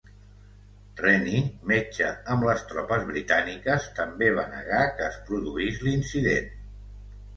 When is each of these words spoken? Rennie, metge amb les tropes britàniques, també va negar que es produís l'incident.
Rennie, 1.01 1.41
metge 1.71 2.07
amb 2.35 2.47
les 2.49 2.65
tropes 2.71 3.05
britàniques, 3.11 3.87
també 4.03 4.31
va 4.41 4.47
negar 4.57 4.83
que 4.99 5.07
es 5.13 5.21
produís 5.29 5.79
l'incident. 5.89 6.51